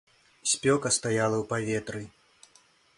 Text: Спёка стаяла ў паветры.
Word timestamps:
Спёка 0.51 0.87
стаяла 0.97 1.37
ў 1.41 1.45
паветры. 1.53 2.01